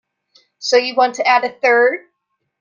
[0.57, 2.07] So you want to add a third?